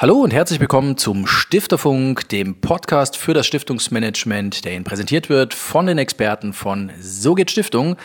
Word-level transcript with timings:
Hallo 0.00 0.14
und 0.20 0.32
herzlich 0.32 0.60
willkommen 0.60 0.96
zum 0.96 1.26
Stifterfunk, 1.26 2.28
dem 2.28 2.60
Podcast 2.60 3.16
für 3.16 3.34
das 3.34 3.48
Stiftungsmanagement, 3.48 4.64
der 4.64 4.76
Ihnen 4.76 4.84
präsentiert 4.84 5.28
wird 5.28 5.54
von 5.54 5.86
den 5.86 5.98
Experten 5.98 6.52
von 6.52 6.92
So 7.00 7.34
geht 7.34 7.50
Stiftung 7.50 7.96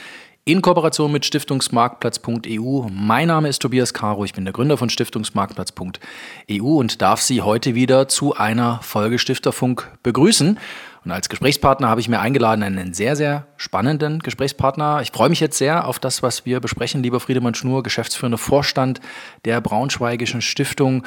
in 0.44 0.64
Kooperation 0.64 1.12
mit 1.12 1.24
Stiftungsmarktplatz.eu. 1.24 2.88
Mein 2.90 3.28
Name 3.28 3.48
ist 3.48 3.62
Tobias 3.62 3.94
Caro, 3.94 4.26
ich 4.26 4.34
bin 4.34 4.44
der 4.44 4.56
Gründer 4.56 4.78
von 4.78 4.90
Stiftungsmarktplatz.eu 4.90 6.64
und 6.64 7.00
darf 7.04 7.22
Sie 7.22 7.44
heute 7.44 7.76
wieder 7.76 8.08
zu 8.08 8.34
einer 8.34 8.80
Folge 8.82 9.20
Stifterfunk 9.20 9.92
begrüßen. 10.02 10.58
Und 11.06 11.12
als 11.12 11.28
Gesprächspartner 11.28 11.90
habe 11.90 12.00
ich 12.00 12.08
mir 12.08 12.22
eingeladen 12.22 12.64
einen 12.64 12.94
sehr, 12.94 13.16
sehr 13.16 13.46
spannenden 13.58 14.20
Gesprächspartner. 14.20 15.02
Ich 15.02 15.12
freue 15.12 15.30
mich 15.30 15.42
jetzt 15.42 15.58
sehr 15.58 15.86
auf 15.88 16.00
das, 16.00 16.24
was 16.24 16.46
wir 16.46 16.62
besprechen, 16.62 17.04
lieber 17.04 17.20
Friedemann 17.20 17.56
Schnur, 17.56 17.84
geschäftsführender 17.84 18.38
Vorstand 18.38 19.02
der 19.44 19.60
Braunschweigischen 19.60 20.42
Stiftung. 20.42 21.04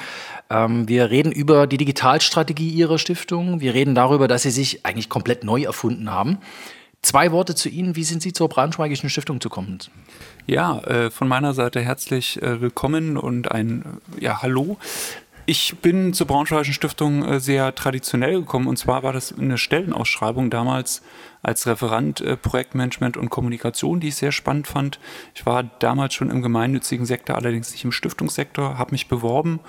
Ähm, 0.50 0.86
wir 0.86 1.10
reden 1.10 1.32
über 1.32 1.66
die 1.66 1.78
Digitalstrategie 1.78 2.68
Ihrer 2.68 2.98
Stiftung. 2.98 3.60
Wir 3.60 3.72
reden 3.72 3.94
darüber, 3.94 4.28
dass 4.28 4.42
Sie 4.42 4.50
sich 4.50 4.84
eigentlich 4.84 5.08
komplett 5.08 5.44
neu 5.44 5.62
erfunden 5.62 6.10
haben. 6.10 6.38
Zwei 7.00 7.30
Worte 7.30 7.54
zu 7.54 7.68
Ihnen. 7.68 7.96
Wie 7.96 8.04
sind 8.04 8.20
Sie 8.20 8.32
zur 8.32 8.48
Braunschweigischen 8.48 9.08
Stiftung 9.08 9.38
gekommen? 9.38 9.78
Ja, 10.46 10.80
äh, 10.80 11.10
von 11.10 11.28
meiner 11.28 11.54
Seite 11.54 11.80
herzlich 11.80 12.42
äh, 12.42 12.60
willkommen 12.60 13.16
und 13.16 13.50
ein 13.50 13.84
ja, 14.18 14.42
Hallo. 14.42 14.76
Ich 15.48 15.76
bin 15.78 16.12
zur 16.12 16.26
Braunschweigischen 16.26 16.74
Stiftung 16.74 17.24
äh, 17.24 17.38
sehr 17.38 17.72
traditionell 17.76 18.40
gekommen 18.40 18.66
und 18.66 18.78
zwar 18.78 19.04
war 19.04 19.12
das 19.12 19.32
eine 19.32 19.58
Stellenausschreibung 19.58 20.50
damals 20.50 21.02
als 21.40 21.68
Referent 21.68 22.20
äh, 22.20 22.36
Projektmanagement 22.36 23.16
und 23.16 23.30
Kommunikation, 23.30 24.00
die 24.00 24.08
ich 24.08 24.16
sehr 24.16 24.32
spannend 24.32 24.66
fand. 24.66 24.98
Ich 25.36 25.46
war 25.46 25.62
damals 25.62 26.14
schon 26.14 26.30
im 26.30 26.42
gemeinnützigen 26.42 27.06
Sektor, 27.06 27.36
allerdings 27.36 27.70
nicht 27.70 27.84
im 27.84 27.92
Stiftungssektor, 27.92 28.76
habe 28.76 28.90
mich 28.90 29.06
beworben 29.06 29.60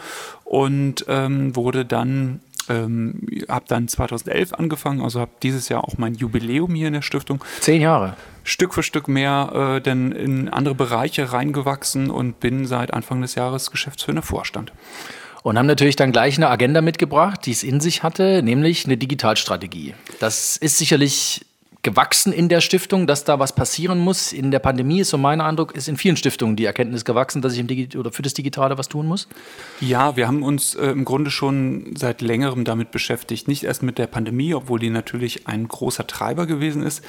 und 0.46 1.06
ähm, 1.08 1.56
wurde 1.56 1.86
dann 1.86 2.40
ähm, 2.70 3.28
habe 3.48 3.66
dann 3.68 3.88
2011 3.88 4.54
angefangen, 4.54 5.02
also 5.02 5.20
habe 5.20 5.32
dieses 5.44 5.70
Jahr 5.70 5.84
auch 5.84 6.00
mein 6.00 6.16
Jubiläum 6.16 6.74
hier 6.74 6.88
in 6.88 6.94
der 6.94 7.02
Stiftung. 7.04 7.44
Zehn 7.60 7.82
Jahre. 7.82 8.18
Stück 8.44 8.74
für 8.74 8.82
Stück 8.82 9.08
mehr 9.08 9.76
äh, 9.78 9.82
denn 9.82 10.12
in 10.12 10.50
andere 10.50 10.74
Bereiche 10.74 11.32
reingewachsen 11.32 12.10
und 12.10 12.40
bin 12.40 12.66
seit 12.66 12.96
Anfang 12.96 13.22
des 13.22 13.36
Jahres 13.36 13.70
geschäftsführender 13.70 14.24
Vorstand 14.24 14.74
und 15.44 15.58
haben 15.58 15.68
natürlich 15.68 15.96
dann 15.96 16.12
gleich 16.12 16.38
eine 16.38 16.50
Agenda 16.50 16.82
mitgebracht, 16.82 17.46
die 17.46 17.52
es 17.52 17.64
in 17.64 17.80
sich 17.80 18.04
hatte, 18.04 18.42
nämlich 18.44 18.86
eine 18.86 18.98
Digitalstrategie. 18.98 19.94
Das 20.20 20.58
ist 20.58 20.78
sicherlich 20.78 21.46
gewachsen 21.84 22.34
in 22.34 22.50
der 22.50 22.62
Stiftung, 22.62 23.08
dass 23.08 23.24
da 23.24 23.40
was 23.40 23.54
passieren 23.54 24.00
muss. 24.00 24.34
In 24.34 24.52
der 24.52 24.60
Pandemie 24.60 25.02
ist 25.02 25.10
so 25.10 25.18
mein 25.18 25.42
Eindruck, 25.42 25.76
ist 25.76 25.88
in 25.88 25.98
vielen 25.98 26.18
Stiftungen 26.18 26.56
die 26.56 26.66
Erkenntnis 26.66 27.06
gewachsen, 27.06 27.42
dass 27.42 27.54
ich 27.54 27.60
im 27.60 28.00
oder 28.00 28.12
für 28.12 28.22
das 28.22 28.34
Digitale 28.34 28.78
was 28.78 28.90
tun 28.90 29.08
muss? 29.08 29.28
Ja, 29.80 30.16
wir 30.16 30.28
haben 30.28 30.44
uns 30.44 30.76
äh, 30.76 30.88
im 30.88 31.06
Grunde 31.06 31.32
schon 31.32 31.96
seit 31.96 32.22
längerem 32.22 32.64
damit 32.64 32.92
beschäftigt. 32.92 33.48
Nicht 33.48 33.64
erst 33.64 33.84
mit 33.84 33.98
der 33.98 34.08
Pandemie, 34.08 34.54
obwohl 34.54 34.80
die 34.80 34.90
natürlich 34.90 35.48
ein 35.48 35.68
großer 35.68 36.08
Treiber 36.08 36.46
gewesen 36.46 36.84
ist. 36.84 37.04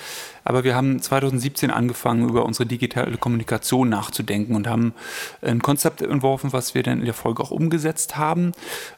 Aber 0.45 0.65
wir 0.65 0.75
haben 0.75 1.01
2017 1.01 1.71
angefangen, 1.71 2.29
über 2.29 2.47
unsere 2.47 2.67
digitale 2.67 3.17
Kommunikation 3.19 3.89
nachzudenken 3.89 4.55
und 4.55 4.67
haben 4.67 4.95
ein 5.43 5.61
Konzept 5.61 6.01
entworfen, 6.01 6.53
was 6.53 6.75
wir 6.75 6.83
dann 6.83 7.01
in 7.01 7.05
der 7.05 7.15
Folge 7.15 7.43
auch 7.43 7.51
umgesetzt 7.51 8.17
haben 8.17 8.53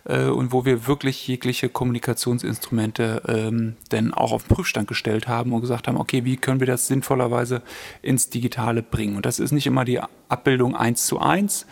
äh, 0.04 0.26
und 0.26 0.52
wo 0.52 0.64
wir 0.64 0.86
wirklich 0.86 1.26
jegliche 1.26 1.68
Kommunikationsinstrumente 1.68 3.22
ähm, 3.26 3.76
dann 3.88 4.14
auch 4.14 4.32
auf 4.32 4.44
den 4.44 4.54
Prüfstand 4.54 4.88
gestellt 4.88 5.26
haben 5.26 5.52
gesagt 5.60 5.88
haben, 5.88 5.96
okay, 5.96 6.24
wie 6.24 6.36
können 6.36 6.60
wir 6.60 6.66
das 6.66 6.86
sinnvollerweise 6.86 7.62
ins 8.02 8.30
Digitale 8.30 8.82
bringen? 8.82 9.16
Und 9.16 9.26
das 9.26 9.38
ist 9.38 9.52
nicht 9.52 9.66
immer 9.66 9.84
die 9.84 10.00
Abbildung 10.30 10.76
eins 10.76 11.06
zu 11.06 11.18
eins 11.18 11.66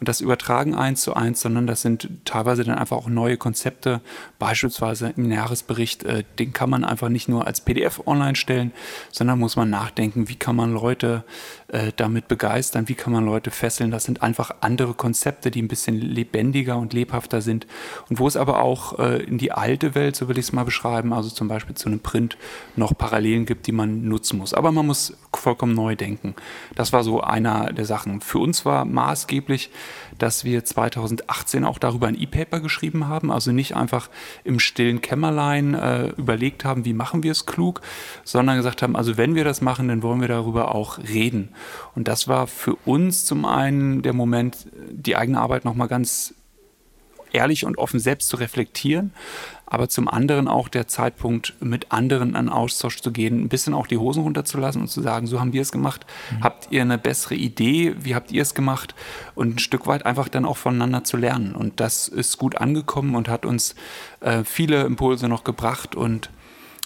und 0.00 0.08
das 0.08 0.20
Übertragen 0.20 0.74
eins 0.74 1.02
zu 1.02 1.14
eins, 1.14 1.40
sondern 1.40 1.66
das 1.66 1.82
sind 1.82 2.08
teilweise 2.24 2.64
dann 2.64 2.76
einfach 2.76 2.96
auch 2.96 3.08
neue 3.08 3.36
Konzepte. 3.36 4.00
Beispielsweise 4.38 5.12
im 5.16 5.30
Jahresbericht, 5.30 6.04
äh, 6.04 6.24
den 6.38 6.52
kann 6.52 6.70
man 6.70 6.84
einfach 6.84 7.08
nicht 7.08 7.28
nur 7.28 7.46
als 7.46 7.60
PDF 7.60 8.02
online 8.06 8.36
stellen, 8.36 8.72
sondern 9.10 9.38
muss 9.38 9.56
man 9.56 9.70
nachdenken, 9.70 10.28
wie 10.28 10.34
kann 10.34 10.56
man 10.56 10.72
Leute 10.72 11.24
äh, 11.68 11.92
damit 11.96 12.28
begeistern, 12.28 12.88
wie 12.88 12.94
kann 12.94 13.12
man 13.12 13.24
Leute 13.24 13.50
fesseln. 13.50 13.90
Das 13.90 14.04
sind 14.04 14.22
einfach 14.22 14.56
andere 14.60 14.94
Konzepte, 14.94 15.50
die 15.50 15.62
ein 15.62 15.68
bisschen 15.68 16.00
lebendiger 16.00 16.76
und 16.76 16.92
lebhafter 16.92 17.40
sind 17.40 17.66
und 18.10 18.18
wo 18.18 18.26
es 18.26 18.36
aber 18.36 18.62
auch 18.62 18.98
äh, 18.98 19.22
in 19.22 19.38
die 19.38 19.52
alte 19.52 19.94
Welt, 19.94 20.16
so 20.16 20.28
will 20.28 20.38
ich 20.38 20.46
es 20.46 20.52
mal 20.52 20.64
beschreiben, 20.64 21.12
also 21.12 21.30
zum 21.30 21.48
Beispiel 21.48 21.76
zu 21.76 21.88
einem 21.88 22.00
Print 22.00 22.36
noch 22.76 22.96
Parallelen 22.96 23.46
gibt, 23.46 23.66
die 23.66 23.72
man 23.72 24.08
nutzen 24.08 24.38
muss. 24.38 24.52
Aber 24.52 24.72
man 24.72 24.86
muss 24.86 25.16
vollkommen 25.34 25.74
neu 25.74 25.96
denken. 25.96 26.34
Das 26.74 26.92
war 26.92 27.04
so 27.04 27.20
einer 27.20 27.72
der 27.72 27.84
Sachen. 27.84 28.01
Für 28.20 28.38
uns 28.38 28.64
war 28.64 28.84
maßgeblich, 28.84 29.70
dass 30.18 30.44
wir 30.44 30.64
2018 30.64 31.64
auch 31.64 31.78
darüber 31.78 32.06
ein 32.06 32.20
E-Paper 32.20 32.60
geschrieben 32.60 33.08
haben, 33.08 33.30
also 33.30 33.52
nicht 33.52 33.76
einfach 33.76 34.08
im 34.44 34.58
stillen 34.58 35.00
Kämmerlein 35.00 35.74
äh, 35.74 36.08
überlegt 36.10 36.64
haben, 36.64 36.84
wie 36.84 36.92
machen 36.92 37.22
wir 37.22 37.32
es 37.32 37.46
klug, 37.46 37.80
sondern 38.24 38.56
gesagt 38.56 38.82
haben, 38.82 38.96
also 38.96 39.16
wenn 39.16 39.34
wir 39.34 39.44
das 39.44 39.60
machen, 39.60 39.88
dann 39.88 40.02
wollen 40.02 40.20
wir 40.20 40.28
darüber 40.28 40.74
auch 40.74 40.98
reden. 40.98 41.50
Und 41.94 42.08
das 42.08 42.28
war 42.28 42.46
für 42.46 42.76
uns 42.84 43.24
zum 43.24 43.44
einen 43.44 44.02
der 44.02 44.12
Moment, 44.12 44.68
die 44.90 45.16
eigene 45.16 45.40
Arbeit 45.40 45.64
nochmal 45.64 45.88
ganz 45.88 46.34
ehrlich 47.32 47.64
und 47.64 47.78
offen 47.78 48.00
selbst 48.00 48.28
zu 48.28 48.36
reflektieren, 48.36 49.12
aber 49.66 49.88
zum 49.88 50.08
anderen 50.08 50.48
auch 50.48 50.68
der 50.68 50.86
Zeitpunkt, 50.86 51.54
mit 51.60 51.92
anderen 51.92 52.36
an 52.36 52.48
Austausch 52.48 53.00
zu 53.00 53.10
gehen, 53.10 53.42
ein 53.42 53.48
bisschen 53.48 53.72
auch 53.72 53.86
die 53.86 53.96
Hosen 53.96 54.22
runterzulassen 54.22 54.82
und 54.82 54.88
zu 54.88 55.00
sagen, 55.00 55.26
so 55.26 55.40
haben 55.40 55.52
wir 55.52 55.62
es 55.62 55.72
gemacht, 55.72 56.04
mhm. 56.30 56.44
habt 56.44 56.68
ihr 56.70 56.82
eine 56.82 56.98
bessere 56.98 57.34
Idee, 57.34 57.94
wie 57.98 58.14
habt 58.14 58.32
ihr 58.32 58.42
es 58.42 58.54
gemacht 58.54 58.94
und 59.34 59.54
ein 59.54 59.58
Stück 59.58 59.86
weit 59.86 60.04
einfach 60.04 60.28
dann 60.28 60.44
auch 60.44 60.58
voneinander 60.58 61.04
zu 61.04 61.16
lernen. 61.16 61.54
Und 61.54 61.80
das 61.80 62.08
ist 62.08 62.36
gut 62.38 62.56
angekommen 62.56 63.14
und 63.14 63.28
hat 63.28 63.46
uns 63.46 63.74
äh, 64.20 64.44
viele 64.44 64.82
Impulse 64.82 65.28
noch 65.28 65.44
gebracht 65.44 65.94
und 65.94 66.30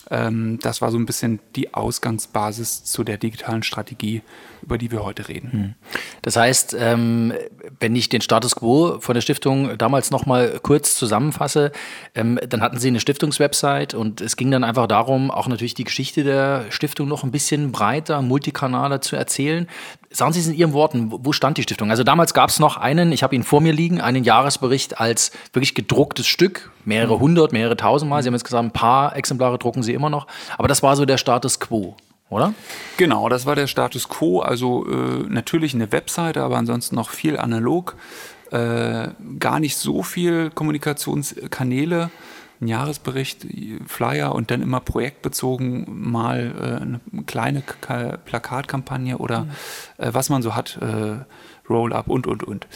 das 0.08 0.80
war 0.80 0.92
so 0.92 0.98
ein 0.98 1.06
bisschen 1.06 1.40
die 1.56 1.74
Ausgangsbasis 1.74 2.84
zu 2.84 3.02
der 3.02 3.18
digitalen 3.18 3.64
Strategie, 3.64 4.22
über 4.62 4.78
die 4.78 4.92
wir 4.92 5.04
heute 5.04 5.28
reden. 5.28 5.52
Hm. 5.52 5.74
Das 6.22 6.36
heißt, 6.36 6.76
ähm, 6.78 7.32
wenn 7.80 7.96
ich 7.96 8.08
den 8.08 8.20
Status 8.20 8.54
quo 8.54 9.00
von 9.00 9.14
der 9.14 9.20
Stiftung 9.20 9.76
damals 9.78 10.12
noch 10.12 10.24
mal 10.24 10.60
kurz 10.62 10.96
zusammenfasse, 10.96 11.72
ähm, 12.14 12.38
dann 12.48 12.62
hatten 12.62 12.78
Sie 12.78 12.88
eine 12.88 13.00
Stiftungswebsite 13.00 13.98
und 13.98 14.20
es 14.20 14.36
ging 14.36 14.50
dann 14.50 14.64
einfach 14.64 14.86
darum, 14.86 15.30
auch 15.30 15.48
natürlich 15.48 15.74
die 15.74 15.84
Geschichte 15.84 16.22
der 16.22 16.66
Stiftung 16.70 17.08
noch 17.08 17.24
ein 17.24 17.32
bisschen 17.32 17.72
breiter, 17.72 18.22
multikanaler 18.22 19.00
zu 19.00 19.16
erzählen. 19.16 19.66
Sagen 20.10 20.32
Sie 20.32 20.40
es 20.40 20.46
in 20.46 20.54
Ihren 20.54 20.72
Worten, 20.72 21.10
wo 21.10 21.32
stand 21.32 21.58
die 21.58 21.62
Stiftung? 21.62 21.90
Also 21.90 22.04
damals 22.04 22.32
gab 22.32 22.50
es 22.50 22.58
noch 22.58 22.76
einen, 22.76 23.12
ich 23.12 23.22
habe 23.22 23.34
ihn 23.34 23.42
vor 23.42 23.60
mir 23.60 23.72
liegen, 23.72 24.00
einen 24.00 24.24
Jahresbericht 24.24 25.00
als 25.00 25.32
wirklich 25.52 25.74
gedrucktes 25.74 26.26
Stück, 26.26 26.70
mehrere 26.84 27.16
mhm. 27.16 27.20
hundert, 27.20 27.52
mehrere 27.52 27.76
tausend 27.76 28.08
Mal. 28.08 28.22
Sie 28.22 28.28
haben 28.28 28.34
jetzt 28.34 28.44
gesagt, 28.44 28.64
ein 28.64 28.70
paar 28.70 29.16
Exemplare 29.16 29.58
drucken 29.58 29.82
Sie 29.82 29.94
immer 29.94 30.10
noch. 30.10 30.26
Aber 30.58 30.68
das 30.68 30.82
war 30.82 30.96
so 30.96 31.04
der 31.04 31.18
Status 31.18 31.60
quo 31.60 31.96
oder? 32.28 32.54
Genau, 32.96 33.28
das 33.28 33.46
war 33.46 33.54
der 33.54 33.66
Status 33.66 34.08
quo. 34.08 34.40
Also 34.40 34.86
äh, 34.86 35.24
natürlich 35.28 35.74
eine 35.74 35.92
Webseite, 35.92 36.42
aber 36.42 36.56
ansonsten 36.56 36.96
noch 36.96 37.10
viel 37.10 37.38
analog. 37.38 37.96
Äh, 38.50 39.08
gar 39.38 39.60
nicht 39.60 39.76
so 39.76 40.02
viel 40.02 40.50
Kommunikationskanäle 40.50 42.10
ein 42.60 42.68
Jahresbericht, 42.68 43.46
Flyer 43.86 44.34
und 44.34 44.50
dann 44.50 44.62
immer 44.62 44.80
projektbezogen 44.80 45.86
mal 45.88 46.54
äh, 46.58 46.82
eine 46.82 47.24
kleine 47.24 47.62
K 47.62 48.16
Plakatkampagne 48.16 49.18
oder 49.18 49.44
mhm. 49.44 49.50
äh, 49.98 50.14
was 50.14 50.30
man 50.30 50.42
so 50.42 50.54
hat, 50.54 50.78
äh, 50.80 51.24
Roll-up 51.68 52.08
und, 52.08 52.26
und, 52.26 52.44
und. 52.44 52.66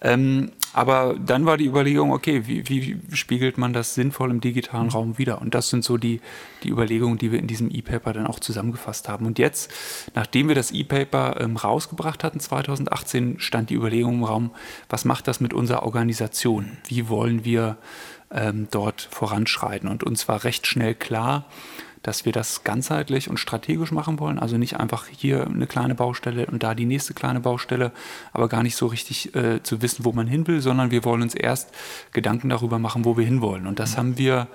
Ähm, 0.00 0.50
aber 0.72 1.16
dann 1.18 1.46
war 1.46 1.56
die 1.56 1.66
Überlegung, 1.66 2.12
okay, 2.12 2.46
wie, 2.46 2.68
wie, 2.68 3.16
spiegelt 3.16 3.58
man 3.58 3.72
das 3.72 3.94
sinnvoll 3.94 4.30
im 4.30 4.40
digitalen 4.40 4.86
mhm. 4.86 4.92
Raum 4.92 5.18
wieder? 5.18 5.40
Und 5.40 5.54
das 5.54 5.70
sind 5.70 5.84
so 5.84 5.96
die, 5.96 6.20
die 6.62 6.70
Überlegungen, 6.70 7.18
die 7.18 7.32
wir 7.32 7.38
in 7.38 7.46
diesem 7.46 7.70
E-Paper 7.70 8.12
dann 8.12 8.26
auch 8.26 8.40
zusammengefasst 8.40 9.08
haben. 9.08 9.26
Und 9.26 9.38
jetzt, 9.38 9.70
nachdem 10.14 10.48
wir 10.48 10.54
das 10.54 10.70
E-Paper 10.70 11.40
ähm, 11.40 11.56
rausgebracht 11.56 12.22
hatten, 12.24 12.40
2018, 12.40 13.40
stand 13.40 13.70
die 13.70 13.74
Überlegung 13.74 14.14
im 14.14 14.24
Raum, 14.24 14.50
was 14.88 15.04
macht 15.04 15.28
das 15.28 15.40
mit 15.40 15.54
unserer 15.54 15.82
Organisation? 15.82 16.76
Wie 16.86 17.08
wollen 17.08 17.44
wir 17.44 17.78
ähm, 18.30 18.68
dort 18.70 19.08
voranschreiten. 19.10 19.88
Und 19.88 20.04
uns 20.04 20.28
war 20.28 20.44
recht 20.44 20.66
schnell 20.66 20.94
klar, 20.94 21.44
dass 22.02 22.24
wir 22.24 22.32
das 22.32 22.64
ganzheitlich 22.64 23.28
und 23.28 23.38
strategisch 23.38 23.92
machen 23.92 24.18
wollen. 24.18 24.38
Also 24.38 24.56
nicht 24.56 24.78
einfach 24.78 25.06
hier 25.06 25.46
eine 25.46 25.66
kleine 25.66 25.94
Baustelle 25.94 26.46
und 26.46 26.62
da 26.62 26.74
die 26.74 26.86
nächste 26.86 27.12
kleine 27.12 27.40
Baustelle, 27.40 27.92
aber 28.32 28.48
gar 28.48 28.62
nicht 28.62 28.76
so 28.76 28.86
richtig 28.86 29.34
äh, 29.34 29.62
zu 29.62 29.82
wissen, 29.82 30.04
wo 30.04 30.12
man 30.12 30.26
hin 30.26 30.46
will, 30.46 30.60
sondern 30.60 30.90
wir 30.90 31.04
wollen 31.04 31.22
uns 31.22 31.34
erst 31.34 31.70
Gedanken 32.12 32.48
darüber 32.48 32.78
machen, 32.78 33.04
wo 33.04 33.16
wir 33.16 33.24
hinwollen. 33.24 33.66
Und 33.66 33.78
das 33.78 33.92
mhm. 33.92 33.96
haben 33.98 34.18
wir 34.18 34.48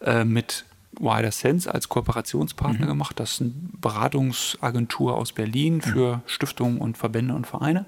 äh, 0.00 0.24
mit 0.24 0.64
Wider 0.98 1.30
Sense 1.30 1.72
als 1.72 1.88
Kooperationspartner 1.88 2.86
mhm. 2.86 2.90
gemacht. 2.90 3.20
Das 3.20 3.32
ist 3.32 3.40
eine 3.42 3.52
Beratungsagentur 3.80 5.16
aus 5.16 5.32
Berlin 5.32 5.76
mhm. 5.76 5.82
für 5.82 6.22
Stiftungen 6.26 6.78
und 6.78 6.98
Verbände 6.98 7.34
und 7.34 7.46
Vereine, 7.46 7.86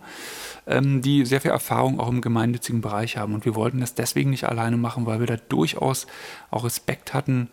ähm, 0.67 1.03
die 1.03 1.25
sehr 1.27 1.41
viel 1.41 1.51
Erfahrung 1.51 1.99
auch 1.99 2.09
im 2.09 2.21
gemeinnützigen 2.21 2.81
Bereich 2.81 3.17
haben. 3.17 3.35
Und 3.35 3.45
wir 3.45 3.55
wollten 3.55 3.81
das 3.81 3.95
deswegen 3.95 4.31
nicht 4.31 4.45
alleine 4.45 4.77
machen, 4.77 5.07
weil 5.07 5.21
wir 5.21 5.27
da 5.27 5.37
durchaus 5.37 6.07
auch 6.51 6.65
Respekt 6.65 7.13
hatten, 7.13 7.49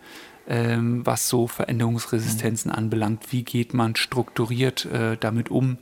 ähm, 0.47 1.05
was 1.05 1.29
so 1.29 1.47
Veränderungsresistenzen 1.47 2.71
mhm. 2.71 2.77
anbelangt. 2.77 3.31
Wie 3.31 3.43
geht 3.43 3.73
man 3.73 3.95
strukturiert 3.95 4.85
äh, 4.85 5.17
damit 5.17 5.49
um? 5.49 5.77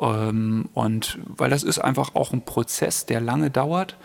Ähm, 0.00 0.68
und 0.74 1.18
weil 1.26 1.50
das 1.50 1.62
ist 1.62 1.78
einfach 1.78 2.14
auch 2.14 2.32
ein 2.32 2.44
Prozess, 2.44 3.06
der 3.06 3.20
lange 3.20 3.50
dauert 3.50 3.96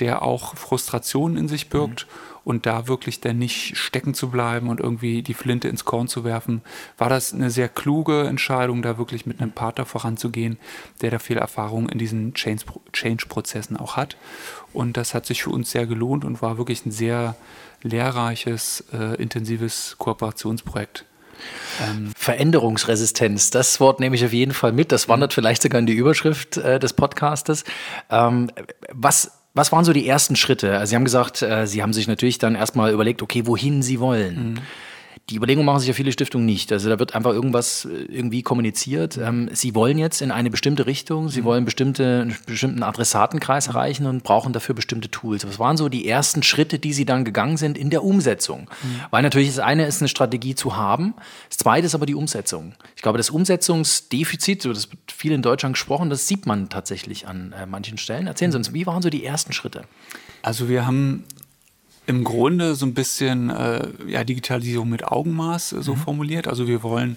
der 0.00 0.22
auch 0.22 0.56
Frustration 0.56 1.36
in 1.36 1.48
sich 1.48 1.68
birgt. 1.68 2.06
Mhm. 2.06 2.30
Und 2.42 2.64
da 2.64 2.88
wirklich 2.88 3.20
dann 3.20 3.38
nicht 3.38 3.76
stecken 3.76 4.14
zu 4.14 4.30
bleiben 4.30 4.70
und 4.70 4.80
irgendwie 4.80 5.22
die 5.22 5.34
Flinte 5.34 5.68
ins 5.68 5.84
Korn 5.84 6.08
zu 6.08 6.24
werfen, 6.24 6.62
war 6.96 7.10
das 7.10 7.34
eine 7.34 7.50
sehr 7.50 7.68
kluge 7.68 8.22
Entscheidung, 8.22 8.80
da 8.80 8.96
wirklich 8.96 9.26
mit 9.26 9.40
einem 9.40 9.52
Partner 9.52 9.84
voranzugehen, 9.84 10.58
der 11.02 11.10
da 11.10 11.18
viel 11.18 11.36
Erfahrung 11.36 11.90
in 11.90 11.98
diesen 11.98 12.32
Change-Prozessen 12.32 13.76
auch 13.76 13.96
hat. 13.96 14.16
Und 14.72 14.96
das 14.96 15.12
hat 15.12 15.26
sich 15.26 15.42
für 15.42 15.50
uns 15.50 15.70
sehr 15.70 15.86
gelohnt 15.86 16.24
und 16.24 16.40
war 16.40 16.56
wirklich 16.56 16.86
ein 16.86 16.90
sehr 16.90 17.36
lehrreiches, 17.82 18.84
äh, 18.92 19.20
intensives 19.22 19.96
Kooperationsprojekt. 19.98 21.04
Ähm, 21.82 22.12
Veränderungsresistenz, 22.16 23.50
das 23.50 23.80
Wort 23.80 24.00
nehme 24.00 24.16
ich 24.16 24.24
auf 24.24 24.32
jeden 24.32 24.52
Fall 24.52 24.72
mit. 24.72 24.92
Das 24.92 25.08
wandert 25.08 25.32
vielleicht 25.32 25.62
sogar 25.62 25.78
in 25.78 25.86
die 25.86 25.94
Überschrift 25.94 26.56
äh, 26.56 26.78
des 26.78 26.92
Podcastes. 26.92 27.64
Ähm, 28.10 28.50
was 28.90 29.39
was 29.54 29.72
waren 29.72 29.84
so 29.84 29.92
die 29.92 30.06
ersten 30.06 30.36
Schritte? 30.36 30.78
Also 30.78 30.90
Sie 30.90 30.96
haben 30.96 31.04
gesagt, 31.04 31.42
äh, 31.42 31.66
Sie 31.66 31.82
haben 31.82 31.92
sich 31.92 32.06
natürlich 32.06 32.38
dann 32.38 32.54
erstmal 32.54 32.92
überlegt, 32.92 33.22
okay, 33.22 33.46
wohin 33.46 33.82
Sie 33.82 34.00
wollen. 34.00 34.52
Mhm. 34.52 34.58
Die 35.30 35.36
Überlegung 35.36 35.64
machen 35.64 35.78
sich 35.78 35.86
ja 35.86 35.94
viele 35.94 36.10
Stiftungen 36.10 36.44
nicht. 36.44 36.72
Also 36.72 36.88
da 36.88 36.98
wird 36.98 37.14
einfach 37.14 37.32
irgendwas 37.32 37.84
äh, 37.84 38.04
irgendwie 38.08 38.42
kommuniziert. 38.42 39.16
Ähm, 39.16 39.48
sie 39.52 39.76
wollen 39.76 39.96
jetzt 39.96 40.22
in 40.22 40.32
eine 40.32 40.50
bestimmte 40.50 40.86
Richtung, 40.86 41.28
sie 41.28 41.42
mhm. 41.42 41.44
wollen 41.44 41.64
bestimmte, 41.64 42.22
einen 42.22 42.36
bestimmten 42.46 42.82
Adressatenkreis 42.82 43.68
erreichen 43.68 44.06
und 44.06 44.24
brauchen 44.24 44.52
dafür 44.52 44.74
bestimmte 44.74 45.08
Tools. 45.08 45.46
Was 45.46 45.60
waren 45.60 45.76
so 45.76 45.88
die 45.88 46.08
ersten 46.08 46.42
Schritte, 46.42 46.80
die 46.80 46.92
sie 46.92 47.04
dann 47.04 47.24
gegangen 47.24 47.56
sind 47.56 47.78
in 47.78 47.90
der 47.90 48.02
Umsetzung? 48.02 48.62
Mhm. 48.82 49.00
Weil 49.10 49.22
natürlich 49.22 49.48
das 49.48 49.60
eine 49.60 49.86
ist, 49.86 50.02
eine 50.02 50.08
Strategie 50.08 50.56
zu 50.56 50.76
haben, 50.76 51.14
das 51.48 51.58
zweite 51.58 51.86
ist 51.86 51.94
aber 51.94 52.06
die 52.06 52.16
Umsetzung. 52.16 52.74
Ich 52.96 53.02
glaube, 53.02 53.18
das 53.18 53.30
Umsetzungsdefizit, 53.30 54.62
so 54.62 54.72
das 54.72 54.90
wird 54.90 55.12
viel 55.12 55.30
in 55.30 55.42
Deutschland 55.42 55.74
gesprochen, 55.74 56.10
das 56.10 56.26
sieht 56.26 56.46
man 56.46 56.68
tatsächlich 56.68 57.28
an 57.28 57.52
äh, 57.52 57.66
manchen 57.66 57.98
Stellen. 57.98 58.26
Erzählen 58.26 58.50
Sie 58.50 58.58
uns, 58.58 58.72
wie 58.74 58.84
waren 58.86 59.00
so 59.00 59.10
die 59.10 59.24
ersten 59.24 59.52
Schritte? 59.52 59.82
Also 60.42 60.68
wir 60.68 60.86
haben 60.86 61.24
im 62.06 62.24
Grunde 62.24 62.74
so 62.74 62.86
ein 62.86 62.94
bisschen 62.94 63.50
äh, 63.50 63.88
ja, 64.06 64.24
Digitalisierung 64.24 64.88
mit 64.88 65.04
Augenmaß 65.04 65.72
äh, 65.72 65.82
so 65.82 65.94
mhm. 65.94 65.98
formuliert. 65.98 66.48
Also 66.48 66.66
wir 66.66 66.82
wollen 66.82 67.16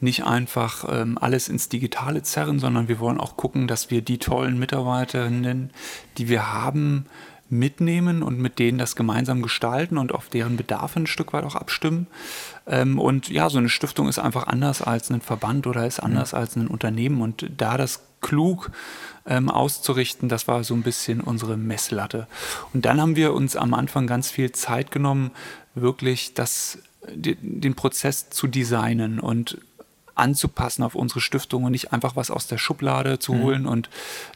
nicht 0.00 0.24
einfach 0.24 0.84
ähm, 0.88 1.18
alles 1.18 1.48
ins 1.48 1.68
Digitale 1.68 2.22
zerren, 2.22 2.58
sondern 2.58 2.88
wir 2.88 3.00
wollen 3.00 3.18
auch 3.18 3.36
gucken, 3.36 3.66
dass 3.66 3.90
wir 3.90 4.02
die 4.02 4.18
tollen 4.18 4.58
Mitarbeiterinnen, 4.58 5.70
die 6.18 6.28
wir 6.28 6.52
haben, 6.52 7.06
mitnehmen 7.50 8.22
und 8.22 8.38
mit 8.38 8.58
denen 8.58 8.78
das 8.78 8.96
gemeinsam 8.96 9.42
gestalten 9.42 9.98
und 9.98 10.12
auf 10.12 10.28
deren 10.28 10.56
Bedarfe 10.56 11.00
ein 11.00 11.06
Stück 11.06 11.32
weit 11.32 11.44
auch 11.44 11.54
abstimmen. 11.54 12.06
Ähm, 12.66 12.98
und 12.98 13.28
ja, 13.28 13.48
so 13.50 13.58
eine 13.58 13.68
Stiftung 13.68 14.08
ist 14.08 14.18
einfach 14.18 14.46
anders 14.46 14.82
als 14.82 15.10
ein 15.10 15.20
Verband 15.20 15.66
oder 15.66 15.86
ist 15.86 16.00
anders 16.00 16.32
mhm. 16.32 16.38
als 16.38 16.56
ein 16.56 16.68
Unternehmen. 16.68 17.20
Und 17.22 17.50
da 17.56 17.76
das 17.76 18.02
klug 18.20 18.70
ähm, 19.26 19.48
auszurichten. 19.48 20.28
Das 20.28 20.48
war 20.48 20.64
so 20.64 20.74
ein 20.74 20.82
bisschen 20.82 21.20
unsere 21.20 21.56
Messlatte. 21.56 22.26
Und 22.72 22.84
dann 22.84 23.00
haben 23.00 23.16
wir 23.16 23.34
uns 23.34 23.56
am 23.56 23.74
Anfang 23.74 24.06
ganz 24.06 24.30
viel 24.30 24.52
Zeit 24.52 24.90
genommen, 24.90 25.30
wirklich 25.74 26.34
das, 26.34 26.78
den 27.14 27.74
Prozess 27.74 28.30
zu 28.30 28.46
designen 28.46 29.20
und 29.20 29.58
anzupassen 30.18 30.82
auf 30.82 30.94
unsere 30.94 31.20
Stiftung 31.20 31.64
und 31.64 31.72
nicht 31.72 31.92
einfach 31.92 32.16
was 32.16 32.30
aus 32.30 32.46
der 32.46 32.58
Schublade 32.58 33.18
zu 33.18 33.34
mhm. 33.34 33.42
holen 33.42 33.66
und 33.66 33.88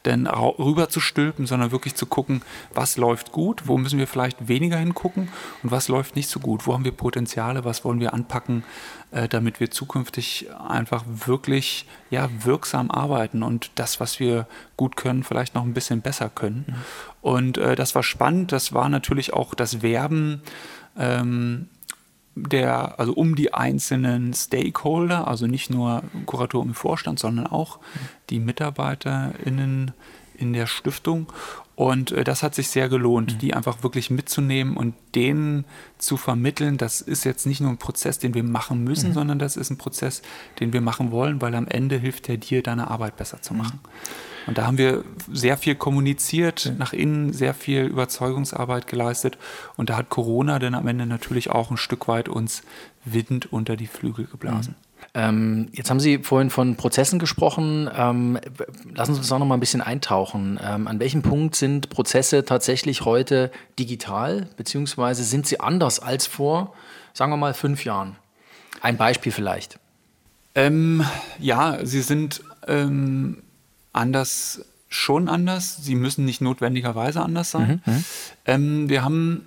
dann 0.05 0.27
rüber 0.27 0.89
zu 0.89 1.01
stülpen, 1.01 1.47
sondern 1.47 1.73
wirklich 1.73 1.95
zu 1.95 2.07
gucken, 2.07 2.43
was 2.73 2.97
läuft 2.97 3.33
gut, 3.33 3.67
wo 3.67 3.79
müssen 3.79 3.99
wir 3.99 4.07
vielleicht 4.07 4.49
weniger 4.49 4.79
hingucken 4.79 5.29
und 5.63 5.71
was 5.71 5.89
läuft 5.89 6.17
nicht 6.17 6.29
so 6.29 6.41
gut, 6.41 6.67
wo 6.67 6.75
haben 6.75 6.85
wir 6.85 6.93
Potenziale, 6.93 7.65
was 7.65 7.85
wollen 7.85 8.01
wir 8.01 8.15
anpacken, 8.15 8.65
äh, 9.11 9.29
damit 9.29 9.61
wir 9.61 9.71
zukünftig 9.71 10.49
einfach 10.69 11.05
wirklich 11.07 11.87
ja, 12.11 12.29
wirksam 12.45 12.91
arbeiten 12.91 13.43
und 13.43 13.71
das, 13.75 14.01
was 14.01 14.21
wir 14.21 14.47
gut 14.77 14.97
können, 14.97 15.23
vielleicht 15.23 15.55
noch 15.55 15.65
ein 15.65 15.75
bisschen 15.75 16.01
besser 16.01 16.29
können. 16.29 16.65
Mhm. 16.67 16.75
Und 17.23 17.59
äh, 17.59 17.77
das 17.77 17.95
war 17.95 18.03
spannend, 18.03 18.53
das 18.53 18.73
war 18.73 18.89
natürlich 18.89 19.33
auch 19.33 19.55
das 19.55 19.83
Werben. 19.83 20.43
Ähm, 20.99 21.69
der, 22.35 22.99
also 22.99 23.13
um 23.13 23.35
die 23.35 23.53
einzelnen 23.53 24.33
Stakeholder, 24.33 25.29
also 25.29 25.47
nicht 25.47 25.71
nur 25.71 26.03
Kurator 26.27 26.63
im 26.63 26.75
Vorstand, 26.75 27.19
sondern 27.19 27.47
auch 27.47 27.79
die 28.31 28.39
MitarbeiterInnen 28.41 29.93
in 30.37 30.53
der 30.53 30.67
Stiftung. 30.67 31.27
Und 31.75 32.13
äh, 32.13 32.25
das 32.25 32.43
hat 32.43 32.55
sich 32.55 32.69
sehr 32.69 32.89
gelohnt, 32.89 33.35
mhm. 33.35 33.39
die 33.39 33.55
einfach 33.55 33.83
wirklich 33.83 34.11
mitzunehmen 34.11 34.77
und 34.77 34.95
denen 35.15 35.65
zu 35.99 36.17
vermitteln, 36.17 36.79
das 36.79 37.01
ist 37.01 37.25
jetzt 37.25 37.47
nicht 37.47 37.61
nur 37.61 37.71
ein 37.71 37.79
Prozess, 37.79 38.19
den 38.19 38.35
wir 38.35 38.45
machen 38.45 38.85
müssen, 38.85 39.11
mhm. 39.11 39.15
sondern 39.15 39.39
das 39.39 39.57
ist 39.57 39.71
ein 39.71 39.79
Prozess, 39.79 40.23
den 40.61 40.73
wir 40.73 40.81
machen 40.81 41.11
wollen, 41.11 41.41
weil 41.41 41.55
am 41.55 41.69
Ende 41.69 41.97
hilft 41.97 42.29
er 42.29 42.37
dir, 42.37 42.63
deine 42.63 42.91
Arbeit 42.91 43.17
besser 43.17 43.41
zu 43.43 43.55
machen. 43.55 43.81
Mhm. 43.83 44.32
Und 44.47 44.59
da 44.59 44.67
haben 44.67 44.79
wir 44.79 45.05
sehr 45.31 45.57
viel 45.57 45.75
kommuniziert, 45.75 46.65
ja. 46.65 46.73
nach 46.73 46.93
innen 46.93 47.33
sehr 47.33 47.55
viel 47.55 47.83
Überzeugungsarbeit 47.83 48.87
geleistet. 48.87 49.39
Und 49.77 49.91
da 49.91 49.97
hat 49.97 50.09
Corona 50.09 50.59
dann 50.59 50.75
am 50.75 50.87
Ende 50.87 51.07
natürlich 51.07 51.51
auch 51.51 51.71
ein 51.71 51.77
Stück 51.77 52.09
weit 52.09 52.29
uns 52.29 52.63
Wind 53.05 53.53
unter 53.53 53.77
die 53.77 53.87
Flügel 53.87 54.27
geblasen. 54.27 54.75
Mhm. 54.79 54.93
Ähm, 55.15 55.69
jetzt 55.73 55.91
haben 55.91 56.01
Sie 56.01 56.19
vorhin 56.19 56.49
von 56.49 56.77
Prozessen 56.77 57.19
gesprochen. 57.19 57.91
Ähm, 57.95 58.39
lassen 58.95 59.15
Sie 59.15 59.21
uns 59.21 59.31
auch 59.33 59.39
noch 59.39 59.47
mal 59.47 59.55
ein 59.55 59.61
bisschen 59.61 59.83
eintauchen. 59.83 60.59
Ähm, 60.63 60.89
an 60.89 61.01
welchem 61.01 61.23
Punkt 61.23 61.55
sind 61.55 61.91
Prozesse 61.91 62.45
tatsächlich 62.45 63.05
heute 63.05 63.51
digital, 63.79 64.49
beziehungsweise 64.57 65.25
sind 65.25 65.47
sie 65.47 65.61
anders 65.61 65.99
als 65.99 66.27
vor, 66.27 66.73
sagen 67.13 67.33
wir 67.33 67.37
mal, 67.37 67.53
fünf 67.53 67.85
Jahren? 67.85 68.17
Ein 68.81 68.97
Beispiel 68.97 69.33
vielleicht. 69.33 69.79
Ähm, 70.55 71.05
ja, 71.39 71.85
sie 71.85 72.03
sind 72.03 72.43
ähm, 72.67 73.43
anders, 73.93 74.65
schon 74.89 75.29
anders. 75.29 75.77
Sie 75.77 75.95
müssen 75.95 76.25
nicht 76.25 76.41
notwendigerweise 76.41 77.23
anders 77.23 77.51
sein. 77.51 77.83
Mhm, 77.85 77.93
mhm, 77.93 78.05
ähm, 78.47 78.89
wir 78.89 79.05
haben 79.05 79.47